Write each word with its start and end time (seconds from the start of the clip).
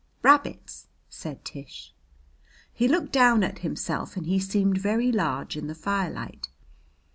"Rabbits!" 0.23 0.87
said 1.11 1.45
Tish. 1.45 1.93
He 2.73 2.87
looked 2.87 3.11
down 3.13 3.43
at 3.43 3.59
himself 3.59 4.17
and 4.17 4.25
he 4.25 4.39
seemed 4.39 4.79
very 4.79 5.11
large 5.11 5.55
in 5.55 5.67
the 5.67 5.75
firelight. 5.75 6.49